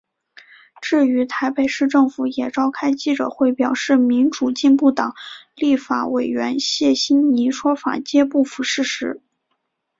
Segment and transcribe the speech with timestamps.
[0.81, 5.13] 至于台北市政府也召开记者会表示民主进步党
[5.53, 9.21] 立法委员谢欣霓说法皆不符事实。